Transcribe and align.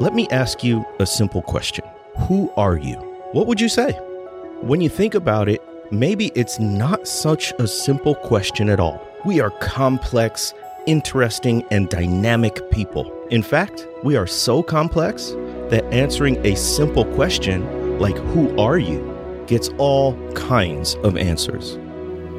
Let 0.00 0.12
me 0.12 0.26
ask 0.30 0.64
you 0.64 0.84
a 0.98 1.06
simple 1.06 1.40
question 1.40 1.84
Who 2.26 2.52
are 2.56 2.76
you? 2.76 2.96
What 3.30 3.46
would 3.46 3.60
you 3.60 3.68
say? 3.68 3.92
When 4.60 4.80
you 4.80 4.88
think 4.88 5.14
about 5.14 5.48
it, 5.48 5.62
maybe 5.92 6.32
it's 6.34 6.58
not 6.58 7.06
such 7.06 7.52
a 7.60 7.68
simple 7.68 8.16
question 8.16 8.70
at 8.70 8.80
all. 8.80 9.00
We 9.24 9.40
are 9.40 9.50
complex, 9.50 10.52
interesting, 10.86 11.64
and 11.70 11.88
dynamic 11.88 12.68
people. 12.72 13.08
In 13.30 13.40
fact, 13.40 13.86
we 14.02 14.16
are 14.16 14.26
so 14.26 14.64
complex 14.64 15.30
that 15.70 15.84
answering 15.92 16.44
a 16.44 16.56
simple 16.56 17.04
question 17.14 17.98
like, 18.00 18.16
Who 18.16 18.58
are 18.58 18.78
you? 18.78 19.12
gets 19.46 19.68
all 19.78 20.16
kinds 20.32 20.96
of 21.04 21.16
answers. 21.16 21.76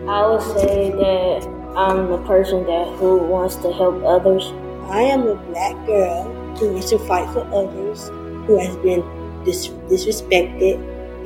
I 0.09 0.27
would 0.27 0.41
say 0.59 0.91
that 0.91 1.47
I'm 1.77 2.09
the 2.09 2.17
person 2.27 2.65
that 2.65 2.87
who 2.97 3.17
wants 3.17 3.55
to 3.57 3.71
help 3.71 4.03
others. 4.03 4.43
I 4.89 5.03
am 5.03 5.25
a 5.25 5.35
black 5.35 5.85
girl 5.85 6.34
who 6.57 6.73
wants 6.73 6.89
to 6.89 6.99
fight 6.99 7.31
for 7.33 7.41
others, 7.53 8.07
who 8.47 8.57
has 8.59 8.75
been 8.77 9.01
dis- 9.43 9.67
disrespected 9.89 10.75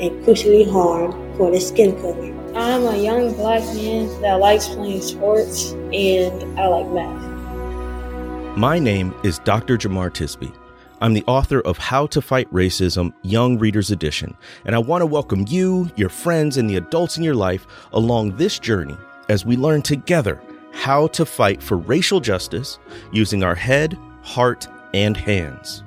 and 0.01 0.25
crucially 0.25 0.69
harmed 0.69 1.13
for 1.37 1.51
their 1.51 1.59
skin 1.59 1.99
color. 2.01 2.33
I'm 2.55 2.83
a 2.85 2.97
young 2.97 3.33
black 3.33 3.63
man 3.75 4.07
that 4.21 4.39
likes 4.39 4.67
playing 4.67 5.01
sports 5.01 5.71
and 5.93 6.59
I 6.59 6.67
like 6.67 6.89
math. 6.91 8.57
My 8.57 8.79
name 8.79 9.13
is 9.23 9.39
Dr. 9.39 9.77
Jemar 9.77 10.09
Tisby. 10.09 10.53
I'm 11.01 11.13
the 11.13 11.23
author 11.27 11.61
of 11.61 11.77
How 11.77 12.07
to 12.07 12.21
Fight 12.21 12.51
Racism 12.51 13.13
Young 13.21 13.57
Readers 13.57 13.89
Edition, 13.89 14.35
and 14.65 14.75
I 14.75 14.79
want 14.79 15.01
to 15.01 15.05
welcome 15.05 15.45
you, 15.47 15.89
your 15.95 16.09
friends, 16.09 16.57
and 16.57 16.69
the 16.69 16.75
adults 16.75 17.15
in 17.15 17.23
your 17.23 17.35
life 17.35 17.65
along 17.93 18.35
this 18.35 18.59
journey 18.59 18.97
as 19.29 19.45
we 19.45 19.55
learn 19.55 19.81
together 19.81 20.41
how 20.73 21.07
to 21.07 21.25
fight 21.25 21.63
for 21.63 21.77
racial 21.77 22.19
justice 22.19 22.79
using 23.13 23.43
our 23.43 23.55
head, 23.55 23.97
heart, 24.23 24.67
and 24.93 25.15
hands. 25.15 25.83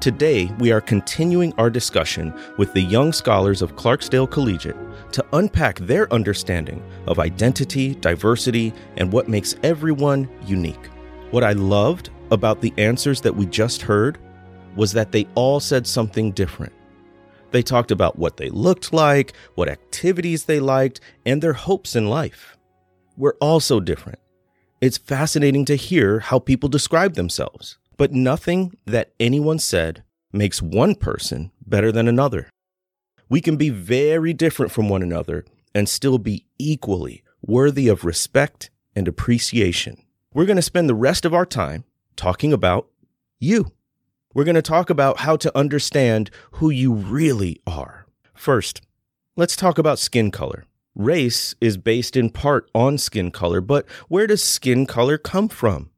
Today, 0.00 0.46
we 0.60 0.70
are 0.70 0.80
continuing 0.80 1.52
our 1.58 1.70
discussion 1.70 2.32
with 2.56 2.72
the 2.72 2.80
young 2.80 3.12
scholars 3.12 3.62
of 3.62 3.74
Clarksdale 3.74 4.30
Collegiate 4.30 4.76
to 5.10 5.24
unpack 5.32 5.78
their 5.80 6.12
understanding 6.12 6.82
of 7.08 7.18
identity, 7.18 7.96
diversity, 7.96 8.72
and 8.96 9.12
what 9.12 9.28
makes 9.28 9.56
everyone 9.64 10.28
unique. 10.46 10.86
What 11.32 11.42
I 11.42 11.52
loved 11.52 12.10
about 12.30 12.60
the 12.60 12.72
answers 12.78 13.20
that 13.22 13.34
we 13.34 13.46
just 13.46 13.82
heard 13.82 14.18
was 14.76 14.92
that 14.92 15.10
they 15.10 15.26
all 15.34 15.58
said 15.58 15.86
something 15.86 16.30
different. 16.30 16.72
They 17.50 17.62
talked 17.62 17.90
about 17.90 18.18
what 18.18 18.36
they 18.36 18.50
looked 18.50 18.92
like, 18.92 19.32
what 19.56 19.68
activities 19.68 20.44
they 20.44 20.60
liked, 20.60 21.00
and 21.26 21.42
their 21.42 21.54
hopes 21.54 21.96
in 21.96 22.08
life. 22.08 22.56
We're 23.16 23.34
all 23.40 23.58
so 23.58 23.80
different. 23.80 24.20
It's 24.80 24.98
fascinating 24.98 25.64
to 25.64 25.74
hear 25.74 26.20
how 26.20 26.38
people 26.38 26.68
describe 26.68 27.14
themselves, 27.14 27.78
but 27.98 28.12
nothing 28.12 28.72
that 28.86 29.12
anyone 29.20 29.58
said 29.58 30.02
makes 30.32 30.62
one 30.62 30.94
person 30.94 31.50
better 31.66 31.92
than 31.92 32.08
another. 32.08 32.48
We 33.28 33.42
can 33.42 33.56
be 33.56 33.68
very 33.68 34.32
different 34.32 34.72
from 34.72 34.88
one 34.88 35.02
another 35.02 35.44
and 35.74 35.86
still 35.88 36.16
be 36.16 36.46
equally 36.58 37.22
worthy 37.42 37.88
of 37.88 38.04
respect 38.04 38.70
and 38.96 39.06
appreciation. 39.06 40.02
We're 40.32 40.46
going 40.46 40.56
to 40.56 40.62
spend 40.62 40.88
the 40.88 40.94
rest 40.94 41.24
of 41.24 41.34
our 41.34 41.44
time 41.44 41.84
talking 42.16 42.52
about 42.52 42.88
you. 43.38 43.72
We're 44.32 44.44
going 44.44 44.54
to 44.54 44.62
talk 44.62 44.88
about 44.88 45.18
how 45.18 45.36
to 45.36 45.56
understand 45.56 46.30
who 46.52 46.70
you 46.70 46.94
really 46.94 47.60
are. 47.66 48.06
First, 48.34 48.80
let's 49.36 49.56
talk 49.56 49.78
about 49.78 49.98
skin 49.98 50.30
color. 50.30 50.64
Race 50.94 51.54
is 51.60 51.76
based 51.76 52.16
in 52.16 52.30
part 52.30 52.70
on 52.74 52.98
skin 52.98 53.30
color, 53.30 53.60
but 53.60 53.86
where 54.08 54.26
does 54.26 54.42
skin 54.42 54.86
color 54.86 55.18
come 55.18 55.48
from? 55.48 55.90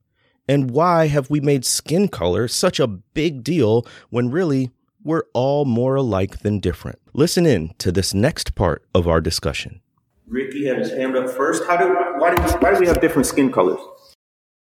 And 0.49 0.71
why 0.71 1.07
have 1.07 1.31
we 1.31 1.41
made 1.41 1.65
skin 1.65 2.09
color 2.09 2.49
such 2.49 2.81
a 2.81 2.87
big 2.87 3.45
deal 3.45 3.87
when 4.09 4.31
really 4.31 4.71
we're 5.03 5.25
all 5.33 5.65
more 5.65 5.95
alike 5.95 6.41
than 6.41 6.61
different? 6.61 6.99
Listen 7.13 7.47
in 7.47 7.75
to 7.79 7.93
this 7.93 8.13
next 8.15 8.55
part 8.55 8.85
of 8.95 9.07
our 9.07 9.21
discussion. 9.21 9.81
Ricky 10.27 10.67
had 10.67 10.79
his 10.79 10.91
hand 10.91 11.17
up 11.17 11.29
first. 11.29 11.65
How 11.67 11.77
do 11.77 11.89
why 12.19 12.35
do 12.35 12.43
why 12.59 12.73
do 12.73 12.81
we 12.81 12.87
have 12.87 13.01
different 13.01 13.27
skin 13.27 13.53
colors? 13.53 13.81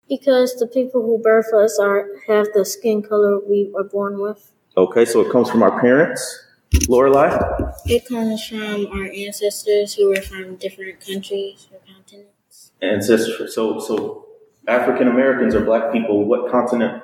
Because 0.08 0.56
the 0.56 0.66
people 0.66 1.02
who 1.02 1.18
birth 1.22 1.52
us 1.54 1.78
are 1.78 2.08
have 2.26 2.48
the 2.54 2.64
skin 2.64 3.02
color 3.02 3.38
we 3.38 3.70
were 3.72 3.84
born 3.84 4.20
with. 4.20 4.52
Okay, 4.76 5.04
so 5.04 5.20
it 5.20 5.30
comes 5.30 5.48
from 5.48 5.62
our 5.62 5.80
parents. 5.80 6.46
Lorelai? 6.88 7.74
It 7.86 8.06
comes 8.06 8.46
from 8.46 8.86
our 8.86 9.06
ancestors 9.06 9.94
who 9.94 10.08
were 10.08 10.20
from 10.20 10.56
different 10.56 11.00
countries 11.00 11.68
or 11.72 11.78
continents. 11.86 12.72
Ancestors. 12.82 13.54
So 13.54 13.78
so 13.78 14.26
African 14.70 15.08
Americans 15.08 15.54
or 15.54 15.64
black 15.64 15.92
people, 15.92 16.24
what 16.24 16.50
continent 16.50 17.02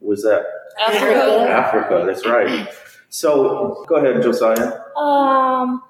was 0.00 0.22
that? 0.22 0.44
Africa. 0.80 1.50
Africa, 1.50 2.04
that's 2.06 2.26
right. 2.26 2.68
So 3.08 3.84
go 3.88 3.96
ahead, 3.96 4.22
Josiah. 4.22 4.80
Um, 4.96 5.82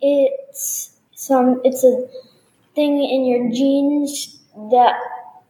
it's 0.00 0.96
some. 1.14 1.60
It's 1.64 1.84
a 1.84 2.06
thing 2.74 3.02
in 3.02 3.26
your 3.26 3.50
genes 3.50 4.38
that 4.70 4.94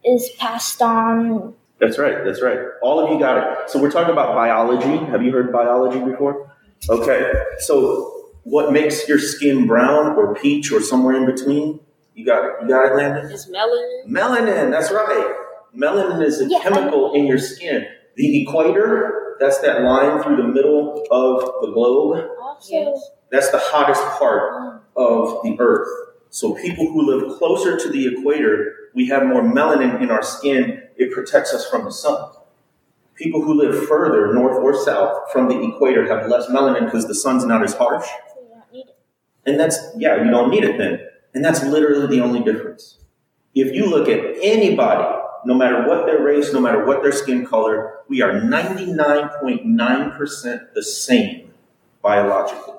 is 0.03 0.29
passed 0.39 0.81
on. 0.81 1.53
That's 1.79 1.97
right, 1.97 2.25
that's 2.25 2.41
right. 2.41 2.59
All 2.81 2.99
of 2.99 3.11
you 3.11 3.19
got 3.19 3.37
it. 3.37 3.69
So 3.69 3.79
we're 3.81 3.91
talking 3.91 4.11
about 4.11 4.35
biology. 4.35 4.97
Have 5.11 5.23
you 5.23 5.31
heard 5.31 5.53
biology 5.53 5.99
before? 6.03 6.51
Okay. 6.89 7.31
So 7.59 8.31
what 8.43 8.73
makes 8.73 9.07
your 9.07 9.19
skin 9.19 9.67
brown 9.67 10.15
or 10.17 10.33
peach 10.35 10.71
or 10.71 10.81
somewhere 10.81 11.15
in 11.15 11.25
between? 11.25 11.79
You 12.19 12.25
got 12.25 12.43
it. 12.43 12.51
You 12.61 12.67
got 12.67 12.91
it, 12.91 12.95
Landon? 12.97 13.31
It's 13.31 13.49
melanin. 13.49 14.07
Melanin, 14.07 14.71
that's 14.71 14.91
right. 14.91 15.35
Melanin 15.73 16.21
is 16.21 16.41
a 16.41 16.47
Yeah. 16.49 16.59
chemical 16.59 17.13
in 17.13 17.25
your 17.25 17.37
skin. 17.37 17.85
The 18.15 18.41
equator, 18.43 19.37
that's 19.39 19.59
that 19.59 19.83
line 19.83 20.21
through 20.21 20.35
the 20.35 20.43
middle 20.43 21.05
of 21.11 21.61
the 21.61 21.71
globe. 21.71 22.27
Also, 22.41 22.73
Yes. 22.73 23.11
That's 23.31 23.51
the 23.51 23.57
hottest 23.59 24.03
part 24.19 24.51
mm. 24.51 24.79
of 24.97 25.41
the 25.43 25.55
earth. 25.59 25.87
So 26.29 26.55
people 26.55 26.87
who 26.91 27.03
live 27.03 27.37
closer 27.37 27.77
to 27.77 27.89
the 27.89 28.07
equator, 28.07 28.73
we 28.93 29.07
have 29.07 29.25
more 29.25 29.41
melanin 29.41 30.01
in 30.01 30.11
our 30.11 30.21
skin. 30.21 30.83
It 30.97 31.13
protects 31.13 31.53
us 31.53 31.69
from 31.69 31.85
the 31.85 31.91
sun. 31.91 32.31
People 33.15 33.41
who 33.43 33.53
live 33.53 33.87
further, 33.87 34.33
north 34.33 34.57
or 34.57 34.73
south, 34.83 35.31
from 35.31 35.47
the 35.47 35.57
equator 35.63 36.05
have 36.13 36.29
less 36.29 36.47
melanin 36.47 36.83
because 36.83 37.07
the 37.07 37.15
sun's 37.15 37.45
not 37.45 37.63
as 37.63 37.75
harsh. 37.75 38.05
so 38.05 38.41
you 38.41 38.49
don't 38.49 38.73
need 38.73 38.87
it. 38.89 38.97
And 39.45 39.57
that's, 39.57 39.77
yeah, 39.95 40.21
you 40.21 40.29
don't 40.29 40.49
need 40.49 40.65
it 40.65 40.77
then. 40.77 40.99
And 41.33 41.45
that's 41.45 41.63
literally 41.63 42.07
the 42.07 42.21
only 42.21 42.41
difference. 42.41 42.97
If 43.53 43.73
you 43.73 43.87
look 43.87 44.07
at 44.07 44.37
anybody, 44.41 45.19
no 45.45 45.53
matter 45.53 45.85
what 45.87 46.05
their 46.05 46.21
race, 46.21 46.53
no 46.53 46.61
matter 46.61 46.85
what 46.85 47.01
their 47.01 47.11
skin 47.11 47.45
color, 47.45 47.97
we 48.07 48.21
are 48.21 48.39
99.9% 48.41 50.73
the 50.73 50.83
same 50.83 51.51
biologically. 52.01 52.75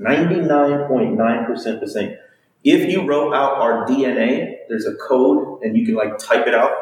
99.9% 0.00 1.80
the 1.80 1.88
same. 1.88 2.16
If 2.64 2.90
you 2.90 3.06
wrote 3.06 3.34
out 3.34 3.58
our 3.58 3.86
DNA, 3.86 4.56
there's 4.68 4.86
a 4.86 4.94
code 4.94 5.62
and 5.62 5.76
you 5.76 5.84
can 5.84 5.94
like 5.94 6.16
type 6.18 6.46
it 6.46 6.54
out, 6.54 6.72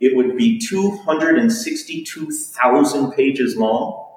it 0.00 0.16
would 0.16 0.36
be 0.36 0.58
262,000 0.58 3.12
pages 3.12 3.56
long. 3.56 4.11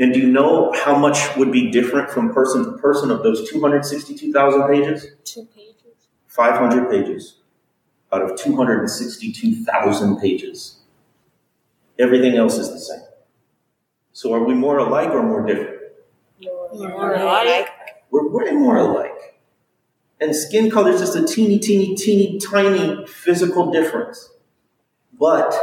And 0.00 0.14
do 0.14 0.18
you 0.18 0.28
know 0.28 0.72
how 0.72 0.96
much 0.98 1.36
would 1.36 1.52
be 1.52 1.70
different 1.70 2.10
from 2.10 2.32
person 2.32 2.64
to 2.64 2.78
person 2.78 3.10
of 3.10 3.22
those 3.22 3.48
262,000 3.50 4.66
pages? 4.66 5.06
Two 5.24 5.46
pages. 5.54 5.76
500 6.26 6.90
pages 6.90 7.36
out 8.10 8.22
of 8.22 8.36
262,000 8.38 10.18
pages. 10.18 10.78
Everything 11.98 12.36
else 12.36 12.56
is 12.56 12.70
the 12.70 12.78
same. 12.80 13.02
So 14.12 14.32
are 14.32 14.42
we 14.42 14.54
more 14.54 14.78
alike 14.78 15.10
or 15.10 15.22
more 15.22 15.46
different? 15.46 15.80
More 16.72 17.14
alike. 17.14 17.68
We're 18.10 18.28
way 18.28 18.52
more 18.52 18.78
alike. 18.78 19.38
And 20.18 20.34
skin 20.34 20.70
color 20.70 20.92
is 20.92 21.00
just 21.00 21.14
a 21.16 21.26
teeny, 21.26 21.58
teeny, 21.58 21.94
teeny, 21.94 22.38
tiny 22.38 23.06
physical 23.06 23.70
difference. 23.70 24.30
But 25.18 25.54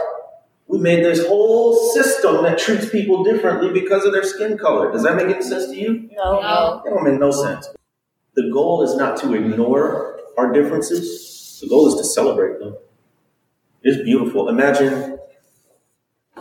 we 0.67 0.79
made 0.79 1.03
this 1.03 1.25
whole 1.25 1.75
system 1.93 2.43
that 2.43 2.57
treats 2.57 2.89
people 2.89 3.23
differently 3.23 3.71
because 3.71 4.03
of 4.05 4.11
their 4.13 4.23
skin 4.23 4.57
color. 4.57 4.91
Does 4.91 5.03
that 5.03 5.15
make 5.15 5.27
any 5.27 5.41
sense 5.41 5.67
to 5.67 5.75
you? 5.75 6.09
No, 6.11 6.41
No. 6.41 6.81
That 6.83 6.89
don't 6.89 7.03
make 7.03 7.19
no 7.19 7.31
sense. 7.31 7.69
The 8.35 8.49
goal 8.51 8.83
is 8.83 8.95
not 8.95 9.17
to 9.21 9.33
ignore 9.33 10.19
our 10.37 10.51
differences. 10.51 11.59
The 11.61 11.67
goal 11.67 11.87
is 11.87 11.95
to 11.95 12.03
celebrate 12.03 12.59
them. 12.59 12.75
It's 13.81 14.03
beautiful. 14.03 14.49
Imagine, 14.49 15.17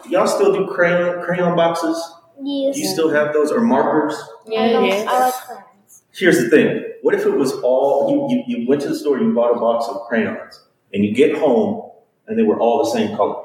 do 0.03 0.11
y'all 0.11 0.27
still 0.27 0.53
do 0.53 0.67
crayon 0.67 1.25
crayon 1.25 1.55
boxes? 1.57 1.97
Yes. 2.43 2.75
Do 2.75 2.81
you 2.83 2.89
still 2.89 3.11
have 3.11 3.33
those 3.33 3.51
or 3.53 3.61
markers? 3.61 4.15
I, 4.49 4.69
don't, 4.73 4.85
Yes. 4.85 5.07
I 5.09 5.19
like 5.21 5.35
crayons. 5.35 6.03
Here's 6.13 6.39
the 6.39 6.51
thing. 6.51 6.83
What 7.03 7.15
if 7.15 7.25
it 7.25 7.31
was 7.31 7.53
all 7.63 8.11
you, 8.11 8.45
you, 8.45 8.59
you 8.59 8.69
went 8.69 8.83
to 8.83 8.89
the 8.89 8.95
store, 8.97 9.19
you 9.19 9.33
bought 9.33 9.57
a 9.57 9.61
box 9.61 9.87
of 9.89 10.03
crayons, 10.09 10.61
and 10.93 11.05
you 11.05 11.15
get 11.15 11.39
home 11.39 11.91
and 12.27 12.37
they 12.39 12.43
were 12.43 12.59
all 12.59 12.85
the 12.85 12.91
same 12.91 13.17
color? 13.17 13.43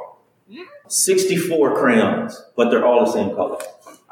64 0.87 1.75
crayons, 1.79 2.41
but 2.55 2.69
they're 2.69 2.85
all 2.85 3.05
the 3.05 3.11
same 3.11 3.35
color. 3.35 3.57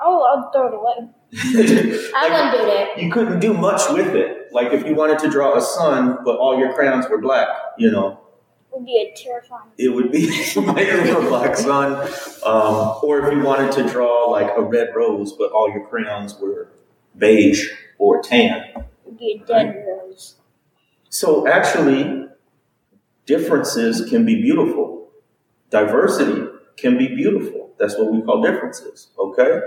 Oh, 0.01 0.23
I'll 0.23 0.51
throw 0.51 0.67
it 0.67 0.73
away. 0.73 1.09
I 2.15 2.29
wouldn't 2.29 2.57
do 2.57 2.65
that. 2.65 2.97
you 2.97 3.11
couldn't 3.11 3.39
do 3.39 3.53
much 3.53 3.81
with 3.91 4.15
it. 4.15 4.51
Like 4.51 4.71
if 4.71 4.85
you 4.85 4.95
wanted 4.95 5.19
to 5.19 5.29
draw 5.29 5.57
a 5.57 5.61
sun, 5.61 6.19
but 6.23 6.37
all 6.37 6.57
your 6.57 6.73
crayons 6.73 7.07
were 7.09 7.19
black, 7.19 7.47
you 7.77 7.91
know, 7.91 8.19
would 8.71 8.85
be 8.85 8.97
a 8.97 9.15
terrifying. 9.15 9.69
It 9.77 9.89
would 9.89 10.11
be 10.11 10.27
a 10.55 11.21
black 11.21 11.55
sun. 11.57 11.93
Um, 12.45 12.99
or 13.03 13.27
if 13.27 13.33
you 13.33 13.43
wanted 13.43 13.71
to 13.73 13.89
draw 13.89 14.29
like 14.29 14.51
a 14.55 14.61
red 14.61 14.89
rose, 14.95 15.33
but 15.33 15.51
all 15.51 15.69
your 15.69 15.85
crayons 15.87 16.35
were 16.39 16.69
beige 17.17 17.67
or 17.97 18.21
tan. 18.21 18.63
It 18.75 18.85
would 19.05 19.19
be 19.19 19.41
a 19.43 19.45
dead 19.45 19.85
rose. 19.87 20.35
So 21.09 21.47
actually, 21.47 22.27
differences 23.25 24.09
can 24.09 24.25
be 24.25 24.41
beautiful. 24.41 24.98
Diversity 25.69 26.47
can 26.77 26.97
be 26.97 27.07
beautiful. 27.07 27.71
That's 27.77 27.97
what 27.97 28.11
we 28.11 28.21
call 28.21 28.41
differences. 28.41 29.09
Okay? 29.17 29.61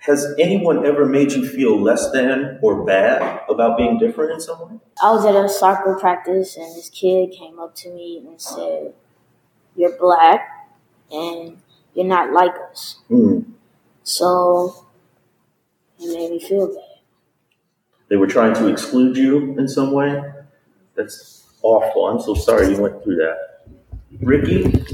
Has 0.00 0.34
anyone 0.38 0.84
ever 0.84 1.06
made 1.06 1.32
you 1.32 1.48
feel 1.48 1.80
less 1.80 2.10
than 2.10 2.58
or 2.60 2.84
bad 2.84 3.40
about 3.48 3.78
being 3.78 3.98
different 3.98 4.32
in 4.32 4.40
some 4.40 4.60
way? 4.60 4.78
I 5.02 5.10
was 5.12 5.24
at 5.24 5.34
a 5.34 5.48
soccer 5.48 5.96
practice 5.98 6.56
and 6.56 6.66
this 6.76 6.90
kid 6.90 7.30
came 7.32 7.58
up 7.58 7.74
to 7.76 7.90
me 7.90 8.18
and 8.18 8.40
said, 8.40 8.92
You're 9.74 9.96
black 9.98 10.68
and 11.10 11.56
you're 11.94 12.04
not 12.04 12.32
like 12.32 12.52
us. 12.70 13.00
Mm. 13.10 13.46
So 14.02 14.86
it 15.98 16.14
made 16.14 16.30
me 16.32 16.38
feel 16.38 16.66
bad. 16.66 17.00
They 18.08 18.16
were 18.16 18.26
trying 18.26 18.54
to 18.54 18.68
exclude 18.68 19.16
you 19.16 19.58
in 19.58 19.66
some 19.66 19.92
way? 19.92 20.22
That's 20.94 21.48
awful. 21.62 22.06
I'm 22.08 22.20
so 22.20 22.34
sorry 22.34 22.74
you 22.74 22.80
went 22.80 23.02
through 23.02 23.16
that. 23.16 23.38
Ricky? 24.20 24.84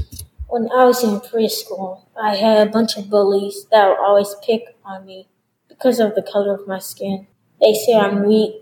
When 0.51 0.69
I 0.69 0.83
was 0.83 1.01
in 1.01 1.21
preschool, 1.21 2.01
I 2.21 2.35
had 2.35 2.67
a 2.67 2.69
bunch 2.69 2.97
of 2.97 3.09
bullies 3.09 3.67
that 3.71 3.87
would 3.87 4.05
always 4.05 4.35
pick 4.45 4.75
on 4.83 5.05
me 5.05 5.29
because 5.69 5.97
of 5.97 6.13
the 6.13 6.21
color 6.21 6.53
of 6.53 6.67
my 6.67 6.77
skin. 6.77 7.27
They 7.61 7.73
say 7.73 7.95
I'm 7.95 8.27
weak. 8.27 8.55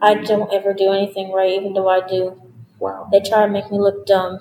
I 0.00 0.14
don't 0.14 0.54
ever 0.54 0.72
do 0.72 0.92
anything 0.92 1.32
right, 1.32 1.50
even 1.50 1.72
though 1.72 1.88
I 1.88 2.06
do. 2.06 2.40
Wow. 2.78 3.08
They 3.10 3.18
try 3.18 3.44
to 3.44 3.52
make 3.52 3.72
me 3.72 3.80
look 3.80 4.06
dumb, 4.06 4.38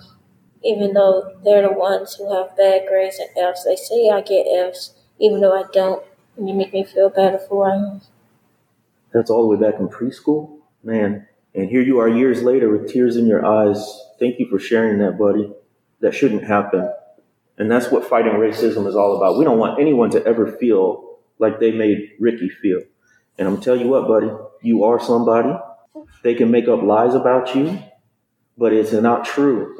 even 0.63 0.94
though 0.94 1.39
they're 1.44 1.63
the 1.63 1.74
ones 1.74 2.13
who 2.13 2.31
have 2.38 2.56
bad 2.56 2.83
grades 2.88 3.18
and 3.18 3.30
Fs. 3.36 3.63
They 3.63 3.75
say 3.75 4.12
I 4.12 4.21
get 4.21 4.45
Fs, 4.45 4.94
even 5.19 5.42
though 5.42 5.59
I 5.59 5.63
don't, 5.74 6.03
and 6.38 6.48
they 6.48 6.53
make 6.53 6.71
me 6.71 6.83
feel 6.83 7.09
bad 7.09 7.39
for 7.42 7.48
who 7.50 7.62
I 7.63 7.75
am. 7.77 8.01
That's 9.12 9.31
all 9.31 9.42
the 9.42 9.57
way 9.57 9.71
back 9.71 9.80
in 9.80 9.88
preschool? 9.88 10.59
Man. 10.83 11.27
And 11.56 11.68
here 11.68 11.81
you 11.81 11.98
are 11.98 12.07
years 12.07 12.44
later 12.44 12.69
with 12.69 12.94
tears 12.94 13.18
in 13.18 13.25
your 13.25 13.44
eyes. 13.44 13.83
Thank 14.19 14.38
you 14.38 14.48
for 14.48 14.59
sharing 14.59 15.00
that, 15.00 15.18
buddy. 15.18 15.51
That 16.01 16.13
shouldn't 16.13 16.44
happen. 16.44 16.92
And 17.57 17.69
that's 17.69 17.92
what 17.92 18.07
fighting 18.07 18.33
racism 18.33 18.88
is 18.88 18.95
all 18.95 19.18
about. 19.18 19.38
We 19.38 19.45
don't 19.45 19.59
want 19.59 19.80
anyone 19.80 20.09
to 20.12 20.25
ever 20.25 20.51
feel 20.51 21.19
like 21.38 21.59
they 21.59 21.71
made 21.71 22.12
Ricky 22.19 22.50
feel. 22.50 22.81
And 23.38 23.48
I'm 23.48 23.62
telling 23.62 23.81
you 23.81 23.88
what, 23.88 24.07
buddy, 24.07 24.31
you 24.62 24.83
are 24.83 25.00
somebody. 25.00 25.53
They 26.24 26.36
can 26.36 26.51
make 26.51 26.68
up 26.68 26.81
lies 26.81 27.13
about 27.15 27.56
you, 27.56 27.81
but 28.57 28.74
it's 28.74 28.92
not 28.92 29.25
true. 29.25 29.75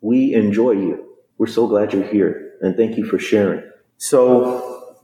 We 0.00 0.34
enjoy 0.34 0.72
you. 0.72 1.16
We're 1.38 1.46
so 1.46 1.66
glad 1.66 1.92
you're 1.92 2.02
here. 2.06 2.54
And 2.60 2.76
thank 2.76 2.96
you 2.96 3.04
for 3.04 3.18
sharing. 3.18 3.62
So, 3.96 4.96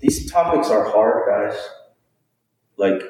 these 0.00 0.30
topics 0.30 0.68
are 0.68 0.90
hard, 0.90 1.24
guys. 1.28 1.68
Like, 2.76 3.02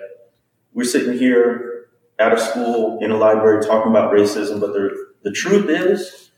we're 0.73 0.85
sitting 0.85 1.19
here 1.19 1.89
at 2.19 2.33
a 2.33 2.39
school 2.39 2.99
in 3.01 3.11
a 3.11 3.17
library 3.17 3.65
talking 3.65 3.91
about 3.91 4.13
racism, 4.13 4.61
but 4.61 4.73
the, 4.73 5.06
the 5.27 5.33
truth 5.33 5.69
is, 5.69 6.31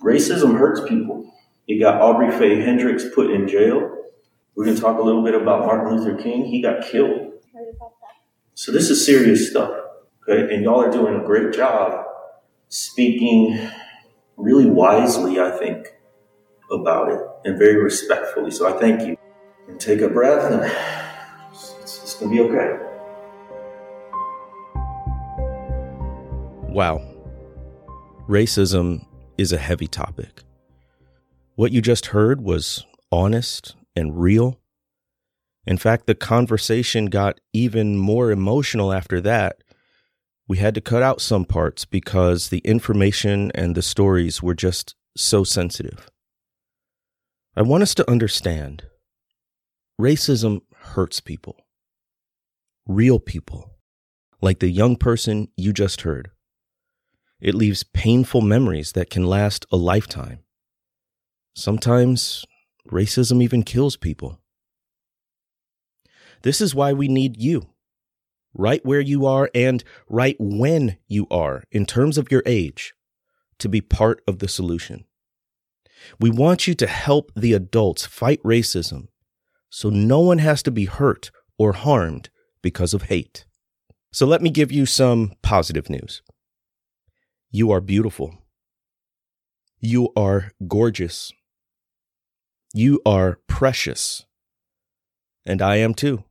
racism 0.00 0.56
hurts 0.56 0.80
people. 0.88 1.34
It 1.66 1.80
got 1.80 2.00
Audrey 2.00 2.30
Faye 2.30 2.60
Hendricks 2.60 3.04
put 3.12 3.32
in 3.32 3.48
jail. 3.48 3.96
We're 4.54 4.66
going 4.66 4.76
to 4.76 4.80
talk 4.80 5.00
a 5.00 5.02
little 5.02 5.24
bit 5.24 5.34
about 5.34 5.66
Martin 5.66 5.96
Luther 5.96 6.14
King. 6.22 6.44
He 6.44 6.62
got 6.62 6.84
killed. 6.84 7.32
So 8.54 8.70
this 8.70 8.90
is 8.90 9.04
serious 9.04 9.50
stuff. 9.50 9.76
Okay. 10.22 10.54
And 10.54 10.62
y'all 10.62 10.82
are 10.82 10.90
doing 10.92 11.16
a 11.20 11.24
great 11.24 11.52
job 11.52 12.04
speaking 12.68 13.58
really 14.36 14.66
wisely, 14.66 15.40
I 15.40 15.50
think, 15.58 15.88
about 16.70 17.10
it 17.10 17.18
and 17.44 17.58
very 17.58 17.82
respectfully. 17.82 18.52
So 18.52 18.72
I 18.72 18.78
thank 18.78 19.00
you. 19.00 19.16
And 19.66 19.80
take 19.80 20.00
a 20.00 20.08
breath 20.08 20.52
and 20.52 20.62
it's, 21.50 21.74
it's 21.82 22.14
going 22.20 22.30
to 22.30 22.36
be 22.36 22.48
okay. 22.48 22.78
Wow. 26.72 27.13
Racism 28.28 29.04
is 29.36 29.52
a 29.52 29.58
heavy 29.58 29.86
topic. 29.86 30.44
What 31.56 31.72
you 31.72 31.82
just 31.82 32.06
heard 32.06 32.40
was 32.40 32.86
honest 33.12 33.76
and 33.94 34.18
real. 34.18 34.58
In 35.66 35.76
fact, 35.76 36.06
the 36.06 36.14
conversation 36.14 37.06
got 37.06 37.38
even 37.52 37.98
more 37.98 38.30
emotional 38.30 38.94
after 38.94 39.20
that. 39.20 39.58
We 40.48 40.56
had 40.56 40.74
to 40.74 40.80
cut 40.80 41.02
out 41.02 41.20
some 41.20 41.44
parts 41.44 41.84
because 41.84 42.48
the 42.48 42.60
information 42.60 43.52
and 43.54 43.74
the 43.74 43.82
stories 43.82 44.42
were 44.42 44.54
just 44.54 44.94
so 45.14 45.44
sensitive. 45.44 46.10
I 47.54 47.60
want 47.60 47.82
us 47.82 47.94
to 47.96 48.10
understand 48.10 48.84
racism 50.00 50.62
hurts 50.76 51.20
people, 51.20 51.56
real 52.86 53.18
people, 53.18 53.76
like 54.40 54.60
the 54.60 54.70
young 54.70 54.96
person 54.96 55.48
you 55.58 55.74
just 55.74 56.00
heard. 56.00 56.30
It 57.44 57.54
leaves 57.54 57.82
painful 57.82 58.40
memories 58.40 58.92
that 58.92 59.10
can 59.10 59.26
last 59.26 59.66
a 59.70 59.76
lifetime. 59.76 60.38
Sometimes 61.54 62.46
racism 62.90 63.42
even 63.42 63.62
kills 63.62 63.98
people. 63.98 64.40
This 66.40 66.62
is 66.62 66.74
why 66.74 66.94
we 66.94 67.06
need 67.06 67.38
you, 67.40 67.68
right 68.54 68.82
where 68.82 69.00
you 69.00 69.26
are 69.26 69.50
and 69.54 69.84
right 70.08 70.36
when 70.38 70.96
you 71.06 71.26
are 71.30 71.64
in 71.70 71.84
terms 71.84 72.16
of 72.16 72.32
your 72.32 72.42
age, 72.46 72.94
to 73.58 73.68
be 73.68 73.82
part 73.82 74.22
of 74.26 74.38
the 74.38 74.48
solution. 74.48 75.04
We 76.18 76.30
want 76.30 76.66
you 76.66 76.74
to 76.74 76.86
help 76.86 77.30
the 77.36 77.52
adults 77.52 78.06
fight 78.06 78.42
racism 78.42 79.08
so 79.68 79.90
no 79.90 80.20
one 80.20 80.38
has 80.38 80.62
to 80.62 80.70
be 80.70 80.86
hurt 80.86 81.30
or 81.58 81.74
harmed 81.74 82.30
because 82.62 82.94
of 82.94 83.04
hate. 83.04 83.44
So 84.12 84.24
let 84.24 84.40
me 84.40 84.48
give 84.48 84.72
you 84.72 84.86
some 84.86 85.34
positive 85.42 85.90
news. 85.90 86.22
You 87.54 87.70
are 87.70 87.80
beautiful. 87.80 88.34
You 89.78 90.10
are 90.16 90.50
gorgeous. 90.66 91.32
You 92.72 93.00
are 93.06 93.38
precious. 93.46 94.24
And 95.46 95.62
I 95.62 95.76
am 95.76 95.94
too. 95.94 96.24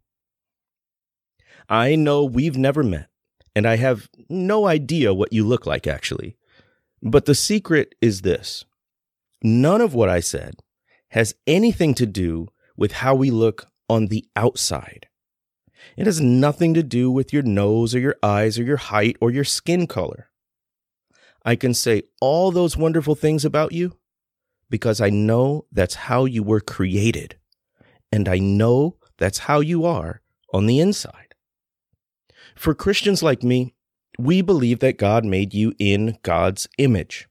I 1.69 1.95
know 1.95 2.25
we've 2.25 2.57
never 2.57 2.83
met, 2.83 3.07
and 3.55 3.65
I 3.65 3.77
have 3.77 4.09
no 4.27 4.67
idea 4.67 5.13
what 5.13 5.31
you 5.31 5.45
look 5.47 5.65
like 5.65 5.87
actually. 5.87 6.35
But 7.01 7.23
the 7.23 7.35
secret 7.35 7.95
is 8.01 8.23
this 8.23 8.65
none 9.41 9.79
of 9.79 9.93
what 9.93 10.09
I 10.09 10.19
said 10.19 10.55
has 11.11 11.35
anything 11.47 11.93
to 11.93 12.05
do 12.05 12.49
with 12.75 12.91
how 12.91 13.15
we 13.15 13.31
look 13.31 13.67
on 13.87 14.07
the 14.07 14.25
outside. 14.35 15.07
It 15.95 16.05
has 16.05 16.19
nothing 16.19 16.73
to 16.73 16.83
do 16.83 17.09
with 17.09 17.31
your 17.31 17.43
nose 17.43 17.95
or 17.95 17.99
your 17.99 18.17
eyes 18.21 18.59
or 18.59 18.63
your 18.63 18.75
height 18.91 19.15
or 19.21 19.31
your 19.31 19.45
skin 19.45 19.87
color. 19.87 20.27
I 21.45 21.55
can 21.55 21.73
say 21.73 22.03
all 22.21 22.51
those 22.51 22.77
wonderful 22.77 23.15
things 23.15 23.43
about 23.43 23.73
you 23.73 23.97
because 24.69 25.01
I 25.01 25.09
know 25.09 25.65
that's 25.71 25.95
how 25.95 26.25
you 26.25 26.41
were 26.41 26.61
created. 26.61 27.37
And 28.11 28.29
I 28.29 28.39
know 28.39 28.97
that's 29.17 29.39
how 29.39 29.59
you 29.59 29.85
are 29.85 30.21
on 30.53 30.65
the 30.65 30.79
inside. 30.79 31.35
For 32.55 32.73
Christians 32.73 33.21
like 33.21 33.43
me, 33.43 33.75
we 34.17 34.41
believe 34.41 34.79
that 34.79 34.97
God 34.97 35.25
made 35.25 35.53
you 35.53 35.73
in 35.79 36.17
God's 36.23 36.67
image. 36.77 37.27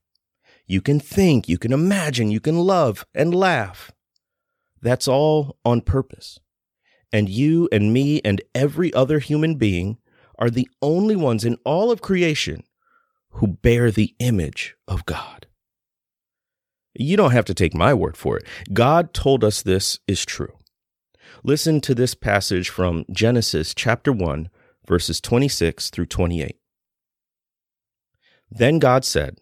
You 0.67 0.81
can 0.81 1.01
think, 1.01 1.49
you 1.49 1.59
can 1.59 1.73
imagine, 1.73 2.31
you 2.31 2.41
can 2.41 2.59
love 2.59 3.05
and 3.15 3.35
laugh. 3.35 3.93
That's 4.81 5.07
all 5.07 5.59
on 5.65 5.81
purpose. 5.81 6.39
And 7.13 7.29
you 7.29 7.69
and 7.71 7.93
me 7.93 8.21
and 8.25 8.43
every 8.55 8.93
other 8.95 9.19
human 9.21 9.57
being 9.57 9.99
are 10.39 10.51
the 10.51 10.69
only 10.81 11.15
ones 11.15 11.45
in 11.45 11.57
all 11.65 11.91
of 11.91 12.03
creation 12.03 12.65
who 13.33 13.47
bear 13.47 13.91
the 13.91 14.15
image 14.19 14.77
of 14.87 15.07
God. 15.07 15.47
You 16.95 17.17
don't 17.17 17.33
have 17.33 17.47
to 17.47 17.55
take 17.55 17.75
my 17.75 17.95
word 17.95 18.17
for 18.17 18.37
it. 18.37 18.47
God 18.73 19.15
told 19.15 19.43
us 19.43 19.63
this 19.63 19.99
is 20.07 20.25
true. 20.25 20.53
Listen 21.43 21.81
to 21.81 21.95
this 21.95 22.15
passage 22.15 22.69
from 22.69 23.05
Genesis 23.11 23.75
chapter 23.75 24.13
1, 24.13 24.51
verses 24.87 25.21
26 25.21 25.91
through 25.91 26.07
28. 26.07 26.57
Then 28.51 28.79
God 28.79 29.05
said, 29.05 29.39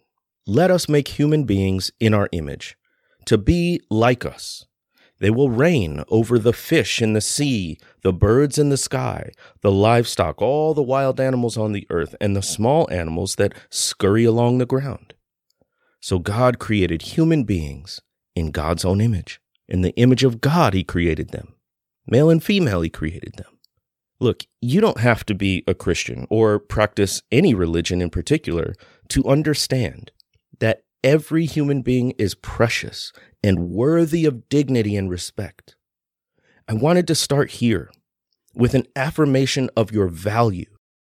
Let 0.47 0.71
us 0.71 0.87
make 0.87 1.09
human 1.09 1.43
beings 1.43 1.91
in 1.99 2.13
our 2.13 2.29
image, 2.31 2.77
to 3.25 3.37
be 3.37 3.81
like 3.89 4.25
us. 4.25 4.65
They 5.21 5.29
will 5.29 5.51
reign 5.51 6.03
over 6.07 6.39
the 6.39 6.51
fish 6.51 6.99
in 6.99 7.13
the 7.13 7.21
sea, 7.21 7.77
the 8.01 8.11
birds 8.11 8.57
in 8.57 8.69
the 8.69 8.75
sky, 8.75 9.31
the 9.61 9.71
livestock, 9.71 10.41
all 10.41 10.73
the 10.73 10.81
wild 10.81 11.19
animals 11.19 11.57
on 11.57 11.73
the 11.73 11.85
earth, 11.91 12.15
and 12.19 12.35
the 12.35 12.41
small 12.41 12.89
animals 12.89 13.35
that 13.35 13.53
scurry 13.69 14.25
along 14.25 14.57
the 14.57 14.65
ground. 14.65 15.13
So 15.99 16.17
God 16.17 16.57
created 16.57 17.03
human 17.03 17.43
beings 17.43 18.01
in 18.35 18.49
God's 18.49 18.83
own 18.83 18.99
image. 18.99 19.39
In 19.69 19.83
the 19.83 19.95
image 19.95 20.23
of 20.23 20.41
God, 20.41 20.73
He 20.73 20.83
created 20.83 21.29
them. 21.29 21.53
Male 22.07 22.31
and 22.31 22.43
female, 22.43 22.81
He 22.81 22.89
created 22.89 23.35
them. 23.35 23.59
Look, 24.19 24.45
you 24.59 24.81
don't 24.81 24.99
have 24.99 25.23
to 25.27 25.35
be 25.35 25.63
a 25.67 25.75
Christian 25.75 26.25
or 26.31 26.57
practice 26.57 27.21
any 27.31 27.53
religion 27.53 28.01
in 28.01 28.09
particular 28.09 28.73
to 29.09 29.27
understand 29.27 30.11
every 31.03 31.45
human 31.45 31.81
being 31.81 32.11
is 32.11 32.35
precious 32.35 33.11
and 33.43 33.69
worthy 33.69 34.25
of 34.25 34.47
dignity 34.49 34.95
and 34.95 35.09
respect. 35.09 35.75
I 36.67 36.73
wanted 36.73 37.07
to 37.07 37.15
start 37.15 37.51
here 37.51 37.91
with 38.53 38.73
an 38.73 38.85
affirmation 38.95 39.69
of 39.75 39.91
your 39.91 40.07
value 40.07 40.65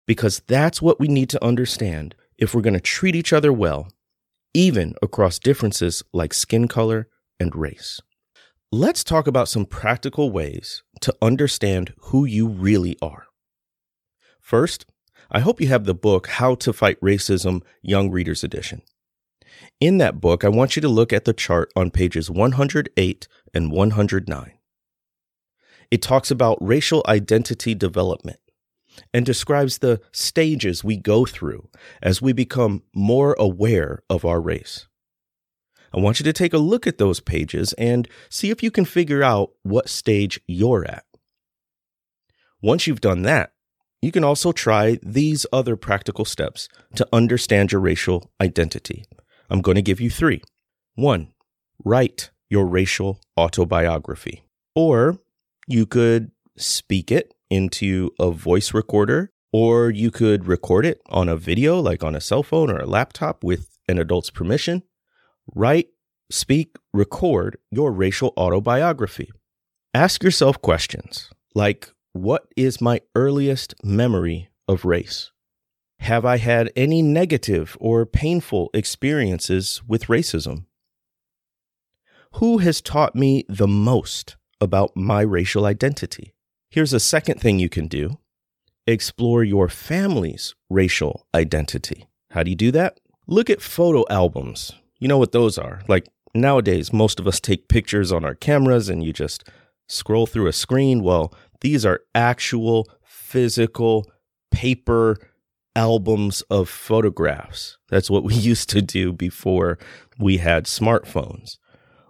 because 0.08 0.42
that's 0.48 0.82
what 0.82 1.00
we 1.00 1.08
need 1.08 1.30
to 1.30 1.44
understand 1.44 2.16
if 2.38 2.54
we're 2.54 2.62
going 2.62 2.74
to 2.74 2.80
treat 2.80 3.16
each 3.16 3.34
other 3.34 3.54
well, 3.54 3.88
even 4.54 4.96
across 5.02 5.40
differences 5.40 6.04
like 6.14 6.34
skin 6.34 6.68
color 6.68 7.08
and 7.40 7.56
race. 7.56 8.02
Let's 8.72 9.04
talk 9.04 9.28
about 9.28 9.50
some 9.50 9.66
practical 9.66 10.32
ways 10.32 10.84
to 11.02 11.16
understand 11.22 11.94
who 11.98 12.26
you 12.26 12.48
really 12.48 12.98
are. 13.02 13.26
First, 14.40 14.86
I 15.30 15.40
hope 15.40 15.62
you 15.62 15.68
have 15.68 15.86
the 15.86 15.94
book 15.94 16.28
How 16.28 16.56
to 16.56 16.74
Fight 16.74 17.00
Racism 17.02 17.62
Young 17.82 18.12
Readers 18.12 18.44
Edition. 18.44 18.82
In 19.80 19.98
that 19.98 20.22
book, 20.22 20.44
I 20.44 20.50
want 20.50 20.76
you 20.76 20.82
to 20.82 20.88
look 20.88 21.12
at 21.12 21.26
the 21.26 21.34
chart 21.34 21.72
on 21.76 21.92
pages 21.92 22.30
108 22.30 23.28
and 23.54 23.72
109. 23.72 24.54
It 25.90 26.02
talks 26.02 26.32
about 26.32 26.58
racial 26.62 27.04
identity 27.08 27.76
development 27.76 28.40
and 29.14 29.26
describes 29.26 29.78
the 29.78 30.02
stages 30.12 30.84
we 30.84 30.98
go 30.98 31.26
through 31.26 31.70
as 32.02 32.22
we 32.22 32.34
become 32.34 32.84
more 32.94 33.36
aware 33.38 34.04
of 34.10 34.24
our 34.24 34.40
race. 34.40 34.88
I 35.94 36.00
want 36.00 36.20
you 36.20 36.24
to 36.24 36.34
take 36.34 36.54
a 36.54 36.58
look 36.58 36.88
at 36.88 36.98
those 36.98 37.20
pages 37.20 37.74
and 37.74 38.08
see 38.30 38.50
if 38.50 38.64
you 38.64 38.72
can 38.72 38.86
figure 38.86 39.24
out 39.24 39.52
what 39.64 39.90
stage 39.90 40.40
you're 40.48 40.86
at. 40.86 41.04
Once 42.62 42.88
you've 42.88 43.02
done 43.02 43.24
that, 43.24 43.52
you 44.02 44.12
can 44.12 44.24
also 44.24 44.52
try 44.52 44.98
these 45.04 45.46
other 45.52 45.76
practical 45.76 46.26
steps 46.26 46.70
to 46.96 47.08
understand 47.12 47.72
your 47.72 47.82
racial 47.82 48.32
identity. 48.40 49.06
I'm 49.52 49.62
going 49.62 49.76
to 49.76 49.82
give 49.82 50.00
you 50.00 50.10
three. 50.10 50.42
One, 50.96 51.34
write 51.84 52.32
your 52.50 52.66
racial 52.66 53.20
autobiography. 53.38 54.44
Or 54.76 55.20
you 55.68 55.86
could 55.86 56.32
speak 56.58 57.12
it 57.12 57.34
into 57.50 58.12
a 58.18 58.32
voice 58.32 58.74
recorder, 58.74 59.32
or 59.52 59.90
you 59.90 60.10
could 60.10 60.48
record 60.48 60.86
it 60.86 61.02
on 61.10 61.28
a 61.28 61.36
video, 61.36 61.82
like 61.82 62.02
on 62.02 62.16
a 62.16 62.22
cell 62.22 62.44
phone 62.44 62.72
or 62.72 62.78
a 62.78 62.86
laptop 62.86 63.44
with 63.44 63.78
an 63.90 64.00
adult's 64.00 64.30
permission. 64.30 64.84
Write, 65.54 65.90
speak, 66.32 66.78
record 66.94 67.58
your 67.70 67.92
racial 67.92 68.34
autobiography. 68.38 69.30
Ask 69.94 70.24
yourself 70.24 70.62
questions 70.62 71.30
like 71.54 71.92
What 72.14 72.48
is 72.56 72.80
my 72.80 73.02
earliest 73.16 73.76
memory 73.84 74.50
of 74.70 74.86
race? 74.86 75.32
Have 76.02 76.26
I 76.26 76.38
had 76.38 76.72
any 76.76 77.04
negative 77.04 77.78
or 77.80 78.08
painful 78.08 78.72
experiences 78.74 79.84
with 79.88 80.08
racism? 80.08 80.66
Who 82.34 82.58
has 82.58 82.82
taught 82.82 83.16
me 83.16 83.46
the 83.48 83.68
most 83.68 84.36
about 84.60 84.98
my 84.98 85.22
racial 85.22 85.64
identity? 85.64 86.34
Here's 86.72 86.92
a 86.92 87.00
second 87.00 87.40
thing 87.40 87.60
you 87.60 87.70
can 87.70 87.86
do 87.86 88.18
explore 88.88 89.44
your 89.44 89.70
family's 89.70 90.56
racial 90.72 91.28
identity. 91.36 92.08
How 92.32 92.42
do 92.42 92.50
you 92.50 92.56
do 92.56 92.72
that? 92.72 93.00
Look 93.28 93.52
at 93.52 93.62
photo 93.62 94.04
albums. 94.10 94.72
You 95.00 95.08
know 95.08 95.20
what 95.20 95.34
those 95.34 95.60
are. 95.60 95.84
Like 95.88 96.08
nowadays, 96.34 96.92
most 96.92 97.20
of 97.20 97.28
us 97.28 97.40
take 97.40 97.68
pictures 97.68 98.12
on 98.12 98.26
our 98.26 98.34
cameras 98.34 98.90
and 98.90 99.04
you 99.04 99.14
just 99.14 99.48
scroll 99.88 100.26
through 100.26 100.48
a 100.48 100.54
screen. 100.54 101.04
Well, 101.04 101.32
these 101.60 101.86
are 101.86 102.02
actual 102.16 102.90
physical 103.04 104.12
paper 104.50 105.18
albums 105.76 106.42
of 106.44 106.70
photographs. 106.70 107.78
That's 107.90 108.10
what 108.10 108.24
we 108.24 108.34
used 108.52 108.70
to 108.70 108.82
do 108.82 109.14
before 109.14 109.78
we 110.18 110.38
had 110.38 110.66
smartphones. 110.66 111.58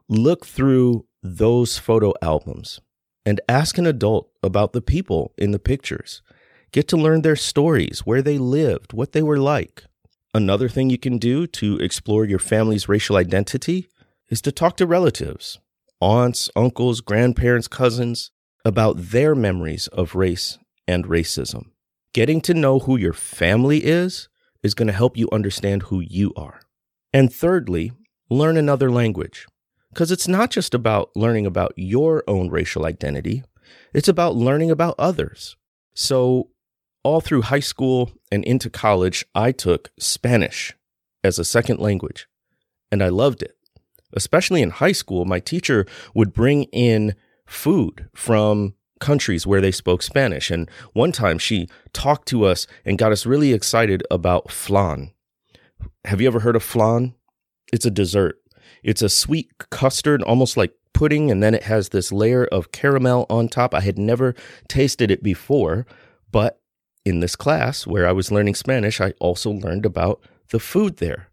Look 0.10 0.46
through 0.46 1.06
those 1.24 1.78
photo 1.78 2.14
albums 2.22 2.82
and 3.26 3.40
ask 3.48 3.78
an 3.78 3.86
adult 3.86 4.30
about 4.42 4.74
the 4.74 4.82
people 4.82 5.34
in 5.38 5.52
the 5.52 5.60
pictures. 5.60 6.22
Get 6.72 6.88
to 6.90 6.98
learn 6.98 7.22
their 7.22 7.36
stories, 7.36 8.00
where 8.06 8.22
they 8.22 8.38
lived, 8.38 8.94
what 8.94 9.12
they 9.12 9.22
were 9.22 9.38
like. 9.38 9.84
Another 10.34 10.70
thing 10.70 10.90
you 10.90 10.98
can 10.98 11.18
do 11.18 11.46
to 11.48 11.78
explore 11.78 12.26
your 12.26 12.40
family's 12.40 12.88
racial 12.88 13.18
identity 13.18 13.90
is 14.30 14.42
to 14.42 14.52
talk 14.52 14.78
to 14.78 14.88
relatives, 14.88 15.60
aunts, 16.00 16.50
uncles, 16.56 17.02
grandparents, 17.02 17.68
cousins 17.68 18.32
about 18.64 18.96
their 18.98 19.36
memories 19.36 19.88
of 19.88 20.16
race 20.16 20.58
and 20.88 21.06
racism. 21.06 21.72
Getting 22.14 22.42
to 22.42 22.54
know 22.54 22.80
who 22.80 22.98
your 22.98 23.14
family 23.14 23.86
is 23.86 24.28
is 24.64 24.74
going 24.74 24.88
to 24.88 24.94
help 24.94 25.16
you 25.16 25.30
understand 25.32 25.84
who 25.84 26.02
you 26.02 26.34
are. 26.36 26.60
And 27.14 27.34
thirdly, 27.34 27.94
learn 28.30 28.58
another 28.58 28.92
language. 28.92 29.48
Because 29.90 30.12
it's 30.12 30.28
not 30.28 30.52
just 30.52 30.74
about 30.74 31.12
learning 31.16 31.46
about 31.46 31.74
your 31.78 32.24
own 32.28 32.50
racial 32.50 32.86
identity, 32.86 33.44
it's 33.94 34.10
about 34.10 34.36
learning 34.36 34.72
about 34.72 34.96
others. 34.98 35.56
So, 35.94 36.50
all 37.04 37.22
through 37.22 37.44
high 37.44 37.62
school 37.62 38.12
and 38.32 38.44
into 38.44 38.70
college, 38.70 39.26
I 39.34 39.52
took 39.52 39.92
Spanish 39.98 40.74
as 41.24 41.40
a 41.40 41.46
second 41.46 41.80
language, 41.80 42.28
and 42.92 43.02
I 43.02 43.10
loved 43.10 43.42
it. 43.42 43.56
Especially 44.14 44.62
in 44.62 44.70
high 44.70 44.92
school, 44.92 45.26
my 45.26 45.40
teacher 45.40 45.86
would 46.14 46.34
bring 46.34 46.64
in 46.66 47.16
food 47.46 48.10
from 48.14 48.76
countries 49.02 49.46
where 49.46 49.60
they 49.60 49.72
spoke 49.72 50.02
Spanish. 50.02 50.50
And 50.50 50.70
one 50.94 51.12
time 51.12 51.38
she 51.38 51.68
talked 51.92 52.28
to 52.30 52.46
us 52.46 52.68
and 52.86 52.98
got 52.98 53.12
us 53.12 53.26
really 53.26 53.52
excited 53.52 54.04
about 54.10 54.52
flan. 54.52 55.12
Have 56.06 56.22
you 56.22 56.28
ever 56.28 56.40
heard 56.40 56.56
of 56.56 56.64
flan? 56.64 57.16
It's 57.74 57.86
a 57.86 57.92
dessert. 57.92 58.38
It's 58.84 59.02
a 59.02 59.10
sweet 59.10 59.52
custard, 59.70 60.24
almost 60.24 60.56
like 60.56 60.74
pudding, 60.94 61.30
and 61.30 61.44
then 61.44 61.54
it 61.54 61.64
has 61.64 61.90
this 61.90 62.12
layer 62.12 62.46
of 62.46 62.72
caramel 62.72 63.26
on 63.30 63.50
top. 63.50 63.74
I 63.74 63.82
had 63.82 63.98
never 63.98 64.36
tasted 64.68 65.12
it 65.12 65.24
before, 65.24 65.86
but 66.32 66.60
in 67.06 67.20
this 67.20 67.36
class 67.36 67.88
where 67.88 68.08
I 68.08 68.12
was 68.12 68.32
learning 68.32 68.56
Spanish, 68.56 69.02
I 69.02 69.14
also 69.20 69.52
learned 69.52 69.86
about 69.86 70.22
the 70.50 70.60
food 70.60 70.98
there. 70.98 71.30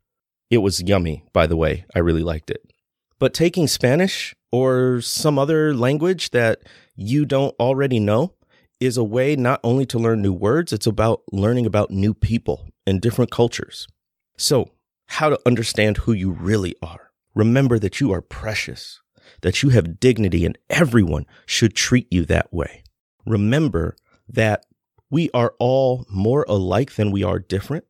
It 0.50 0.58
was 0.58 0.82
yummy, 0.82 1.24
by 1.32 1.46
the 1.46 1.56
way. 1.56 1.84
I 1.94 1.98
really 1.98 2.22
liked 2.22 2.50
it. 2.50 2.72
But 3.18 3.34
taking 3.34 3.66
Spanish 3.66 4.34
or 4.50 5.00
some 5.00 5.38
other 5.38 5.74
language 5.74 6.30
that 6.30 6.62
you 6.96 7.24
don't 7.24 7.54
already 7.60 8.00
know 8.00 8.34
is 8.80 8.96
a 8.96 9.04
way 9.04 9.36
not 9.36 9.60
only 9.64 9.84
to 9.86 9.98
learn 9.98 10.22
new 10.22 10.32
words, 10.32 10.72
it's 10.72 10.86
about 10.86 11.22
learning 11.32 11.66
about 11.66 11.90
new 11.90 12.14
people 12.14 12.68
and 12.86 13.00
different 13.00 13.30
cultures. 13.30 13.88
So, 14.36 14.70
how 15.06 15.30
to 15.30 15.40
understand 15.46 15.98
who 15.98 16.12
you 16.12 16.30
really 16.30 16.74
are. 16.82 17.10
Remember 17.34 17.78
that 17.78 18.00
you 18.00 18.12
are 18.12 18.20
precious, 18.20 19.00
that 19.40 19.62
you 19.62 19.70
have 19.70 20.00
dignity, 20.00 20.44
and 20.44 20.56
everyone 20.68 21.26
should 21.46 21.74
treat 21.74 22.06
you 22.12 22.24
that 22.26 22.52
way. 22.52 22.82
Remember 23.24 23.96
that 24.28 24.64
we 25.10 25.30
are 25.32 25.54
all 25.58 26.06
more 26.10 26.44
alike 26.48 26.94
than 26.94 27.10
we 27.10 27.22
are 27.22 27.38
different, 27.38 27.84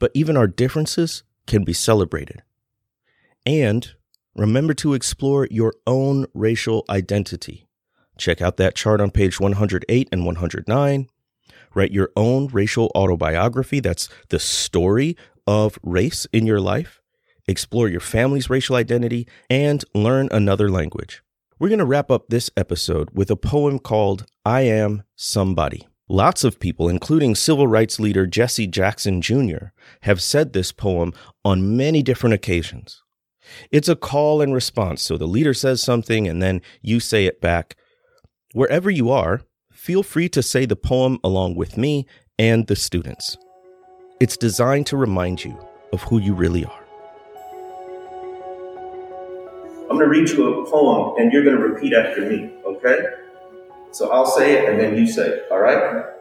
but 0.00 0.10
even 0.14 0.36
our 0.36 0.46
differences 0.46 1.22
can 1.46 1.64
be 1.64 1.72
celebrated. 1.72 2.42
And 3.44 3.92
remember 4.34 4.74
to 4.74 4.94
explore 4.94 5.48
your 5.50 5.74
own 5.86 6.26
racial 6.34 6.84
identity. 6.88 7.66
Check 8.18 8.40
out 8.40 8.56
that 8.58 8.74
chart 8.74 9.00
on 9.00 9.10
page 9.10 9.40
108 9.40 10.08
and 10.12 10.26
109. 10.26 11.08
Write 11.74 11.92
your 11.92 12.10
own 12.16 12.46
racial 12.48 12.92
autobiography. 12.94 13.80
That's 13.80 14.08
the 14.28 14.38
story 14.38 15.16
of 15.46 15.78
race 15.82 16.26
in 16.32 16.46
your 16.46 16.60
life 16.60 17.00
explore 17.46 17.88
your 17.88 18.00
family's 18.00 18.50
racial 18.50 18.76
identity, 18.76 19.26
and 19.50 19.84
learn 19.94 20.28
another 20.30 20.68
language. 20.70 21.22
We're 21.58 21.68
going 21.68 21.78
to 21.78 21.84
wrap 21.84 22.10
up 22.10 22.28
this 22.28 22.50
episode 22.56 23.10
with 23.12 23.30
a 23.30 23.36
poem 23.36 23.78
called 23.78 24.26
I 24.44 24.62
Am 24.62 25.04
Somebody. 25.14 25.86
Lots 26.08 26.44
of 26.44 26.60
people, 26.60 26.88
including 26.88 27.34
civil 27.34 27.66
rights 27.66 27.98
leader 27.98 28.26
Jesse 28.26 28.66
Jackson 28.66 29.22
Jr., 29.22 29.66
have 30.02 30.20
said 30.20 30.52
this 30.52 30.72
poem 30.72 31.12
on 31.44 31.76
many 31.76 32.02
different 32.02 32.34
occasions. 32.34 33.02
It's 33.70 33.88
a 33.88 33.96
call 33.96 34.40
and 34.40 34.54
response. 34.54 35.02
So 35.02 35.16
the 35.16 35.26
leader 35.26 35.54
says 35.54 35.82
something 35.82 36.26
and 36.28 36.42
then 36.42 36.62
you 36.82 37.00
say 37.00 37.26
it 37.26 37.40
back. 37.40 37.76
Wherever 38.52 38.90
you 38.90 39.10
are, 39.10 39.42
feel 39.72 40.02
free 40.02 40.28
to 40.30 40.42
say 40.42 40.66
the 40.66 40.76
poem 40.76 41.18
along 41.24 41.56
with 41.56 41.76
me 41.76 42.06
and 42.38 42.66
the 42.66 42.76
students. 42.76 43.36
It's 44.20 44.36
designed 44.36 44.86
to 44.86 44.96
remind 44.96 45.44
you 45.44 45.58
of 45.92 46.02
who 46.02 46.18
you 46.18 46.34
really 46.34 46.64
are. 46.64 46.84
I'm 49.90 49.98
going 49.98 50.00
to 50.00 50.06
read 50.06 50.28
you 50.30 50.62
a 50.62 50.70
poem 50.70 51.16
and 51.18 51.32
you're 51.32 51.44
going 51.44 51.56
to 51.56 51.62
repeat 51.62 51.92
after 51.92 52.28
me, 52.28 52.52
okay? 52.64 53.00
So 53.92 54.10
I'll 54.10 54.26
say 54.26 54.54
it 54.54 54.68
and 54.68 54.80
then 54.80 54.96
you 54.96 55.06
say 55.06 55.28
it, 55.28 55.46
all 55.50 55.60
right? 55.60 56.13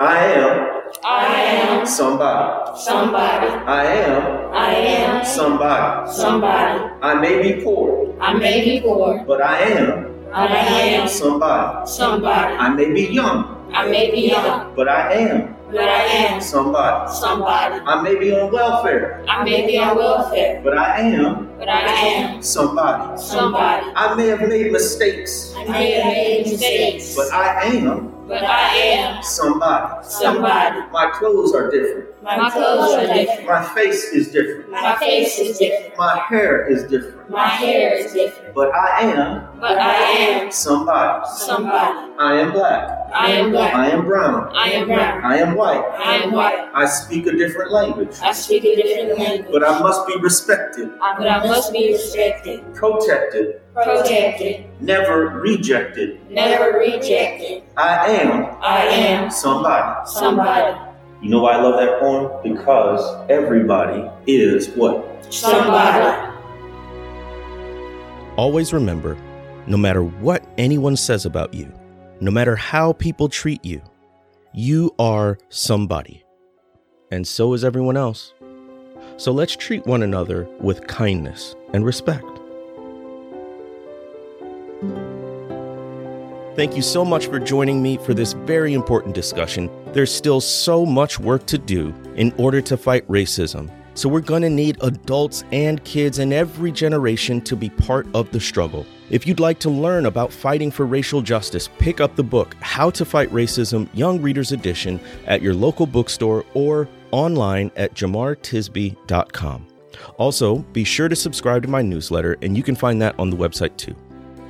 I 0.00 0.18
am. 0.26 0.80
I 1.04 1.26
am 1.36 1.86
somebody. 1.86 2.78
Somebody. 2.78 3.46
I 3.46 3.84
am. 3.86 4.52
I 4.52 4.74
am 4.74 5.24
somebody. 5.24 6.10
Somebody. 6.12 6.80
I 7.02 7.14
may 7.14 7.42
be 7.42 7.62
poor. 7.62 8.14
I 8.20 8.34
may 8.34 8.64
be 8.64 8.80
poor. 8.80 9.22
But 9.26 9.40
I 9.40 9.58
am. 9.60 10.10
But 10.30 10.50
I 10.50 10.98
am 10.98 11.06
somebody. 11.08 11.86
Somebody. 11.86 12.54
I 12.56 12.68
may 12.70 12.92
be 12.92 13.02
young. 13.02 13.70
I 13.72 13.86
may 13.88 14.10
be 14.10 14.30
young. 14.30 14.74
But 14.74 14.88
I 14.88 15.12
am. 15.14 15.54
but 15.70 15.88
I 15.88 16.02
am 16.04 16.40
somebody. 16.40 17.12
somebody. 17.12 17.80
I 17.86 18.02
may 18.02 18.14
be 18.18 18.30
on 18.32 18.52
welfare, 18.52 19.24
I 19.28 19.42
may 19.42 19.66
be 19.66 19.76
on 19.78 19.96
welfare, 19.96 20.60
but 20.62 20.78
I 20.78 21.00
am 21.00 21.50
but 21.58 21.68
I 21.68 21.82
am 21.82 22.42
somebody. 22.42 23.18
somebody. 23.20 23.86
I 23.96 24.14
may 24.14 24.28
have 24.28 24.46
made 24.46 24.70
mistakes, 24.70 25.52
I 25.56 25.64
may 25.66 25.90
have 25.98 26.12
made 26.12 26.46
mistakes, 26.46 27.16
but 27.16 27.32
I 27.32 27.64
am 27.74 28.13
but 28.26 28.42
I 28.42 28.74
am 28.76 29.22
somebody. 29.22 30.04
somebody. 30.08 30.80
My 30.92 31.10
clothes 31.14 31.54
are 31.54 31.70
different. 31.70 32.22
My 32.22 32.48
clothes 32.50 32.94
are 32.94 33.06
different. 33.06 33.46
My 33.46 33.62
face 33.74 34.04
is 34.12 34.28
different. 34.30 34.70
My 34.70 34.96
face 34.96 35.38
is 35.38 35.58
different. 35.58 35.98
My 35.98 36.18
hair 36.28 36.66
is 36.66 36.84
different. 36.84 37.28
My 37.30 37.46
hair 37.46 37.94
is 37.94 38.12
different. 38.12 38.54
But 38.54 38.72
I 38.74 39.00
am 39.02 39.60
But 39.60 39.78
I 39.78 39.92
am 39.94 40.50
somebody. 40.50 41.26
somebody. 41.36 42.12
I 42.18 42.40
am 42.40 42.52
black. 42.52 43.10
I 43.14 43.30
am 43.32 43.50
black. 43.50 43.74
I 43.74 43.90
am 43.90 44.06
brown. 44.06 44.50
I 44.54 44.68
am 44.70 44.86
brown. 44.88 45.24
I 45.24 45.36
am 45.38 45.54
white. 45.54 45.84
I 45.98 46.16
am 46.16 46.32
white. 46.32 46.70
I 46.74 46.86
speak 46.86 47.26
a 47.26 47.32
different 47.32 47.72
language. 47.72 48.16
I 48.22 48.32
speak 48.32 48.64
a 48.64 48.74
different 48.76 49.18
language. 49.18 49.52
But 49.52 49.68
I 49.68 49.78
must 49.80 50.06
be 50.06 50.16
respected, 50.18 50.90
But 50.98 51.28
I 51.28 51.46
must 51.46 51.72
be 51.72 51.92
respected, 51.92 52.64
protected, 52.74 53.60
protected, 53.74 54.66
never 54.80 55.40
rejected. 55.40 56.30
never 56.30 56.78
rejected. 56.78 57.62
I 57.76 58.06
am 58.08 58.56
I 58.62 58.84
am 58.86 59.30
somebody. 59.30 60.08
somebody. 60.08 60.78
You 61.20 61.30
know 61.30 61.42
why 61.42 61.52
I 61.52 61.60
love 61.60 61.80
that 61.80 62.00
poem? 62.00 62.42
Because 62.42 63.02
everybody 63.30 64.08
is 64.26 64.68
what? 64.70 65.26
Somebody. 65.32 66.32
Always 68.36 68.72
remember 68.72 69.16
no 69.66 69.76
matter 69.76 70.02
what 70.02 70.44
anyone 70.58 70.96
says 70.96 71.24
about 71.24 71.54
you, 71.54 71.72
no 72.20 72.30
matter 72.30 72.56
how 72.56 72.92
people 72.92 73.28
treat 73.28 73.64
you, 73.64 73.80
you 74.52 74.94
are 74.98 75.38
somebody. 75.48 76.22
And 77.10 77.26
so 77.26 77.54
is 77.54 77.64
everyone 77.64 77.96
else. 77.96 78.34
So 79.16 79.32
let's 79.32 79.56
treat 79.56 79.86
one 79.86 80.02
another 80.02 80.48
with 80.60 80.86
kindness 80.86 81.54
and 81.72 81.84
respect. 81.84 82.33
Thank 86.56 86.76
you 86.76 86.82
so 86.82 87.04
much 87.04 87.26
for 87.26 87.40
joining 87.40 87.82
me 87.82 87.96
for 87.96 88.14
this 88.14 88.32
very 88.32 88.74
important 88.74 89.12
discussion. 89.12 89.68
There's 89.92 90.14
still 90.14 90.40
so 90.40 90.86
much 90.86 91.18
work 91.18 91.46
to 91.46 91.58
do 91.58 91.92
in 92.14 92.32
order 92.38 92.60
to 92.60 92.76
fight 92.76 93.04
racism. 93.08 93.68
So, 93.96 94.08
we're 94.08 94.20
going 94.20 94.42
to 94.42 94.50
need 94.50 94.78
adults 94.80 95.42
and 95.50 95.82
kids 95.84 96.20
in 96.20 96.32
every 96.32 96.70
generation 96.70 97.40
to 97.42 97.56
be 97.56 97.70
part 97.70 98.06
of 98.14 98.30
the 98.30 98.38
struggle. 98.38 98.86
If 99.10 99.26
you'd 99.26 99.40
like 99.40 99.58
to 99.60 99.70
learn 99.70 100.06
about 100.06 100.32
fighting 100.32 100.70
for 100.70 100.86
racial 100.86 101.22
justice, 101.22 101.68
pick 101.78 102.00
up 102.00 102.14
the 102.14 102.22
book 102.22 102.54
How 102.60 102.88
to 102.90 103.04
Fight 103.04 103.30
Racism 103.30 103.88
Young 103.92 104.22
Readers 104.22 104.52
Edition 104.52 105.00
at 105.26 105.42
your 105.42 105.54
local 105.54 105.86
bookstore 105.86 106.44
or 106.54 106.88
online 107.10 107.72
at 107.74 107.94
jemartisby.com. 107.94 109.66
Also, 110.18 110.58
be 110.58 110.84
sure 110.84 111.08
to 111.08 111.16
subscribe 111.16 111.62
to 111.62 111.68
my 111.68 111.82
newsletter, 111.82 112.36
and 112.42 112.56
you 112.56 112.62
can 112.62 112.76
find 112.76 113.02
that 113.02 113.18
on 113.18 113.30
the 113.30 113.36
website 113.36 113.76
too. 113.76 113.94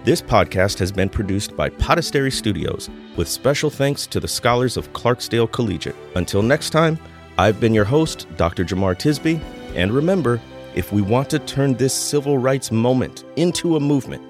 This 0.05 0.21
podcast 0.21 0.79
has 0.81 0.93
been 0.93 1.09
produced 1.09 1.57
by 1.57 1.71
Podastery 1.71 2.31
Studios, 2.31 2.91
with 3.17 3.27
special 3.27 3.71
thanks 3.71 4.07
to 4.09 4.21
the 4.21 4.29
scholars 4.29 4.77
of 4.77 4.93
Clarksdale 4.93 5.51
Collegiate. 5.51 5.97
Until 6.15 6.43
next 6.43 6.71
time, 6.71 6.99
I've 7.39 7.59
been 7.59 7.73
your 7.73 7.87
host, 7.87 8.27
Dr. 8.37 8.67
Jemar 8.67 8.95
Tisby, 8.97 9.41
and 9.75 9.91
remember, 9.91 10.43
if 10.75 10.93
we 10.93 11.01
want 11.01 11.31
to 11.31 11.39
turn 11.39 11.73
this 11.73 11.95
civil 11.95 12.37
rights 12.37 12.71
moment 12.71 13.25
into 13.37 13.77
a 13.77 13.81
movement, 13.81 14.23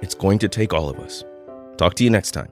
it's 0.00 0.14
going 0.14 0.38
to 0.38 0.48
take 0.48 0.72
all 0.72 0.88
of 0.88 0.98
us. 0.98 1.22
Talk 1.76 1.92
to 1.96 2.04
you 2.04 2.10
next 2.10 2.30
time. 2.30 2.48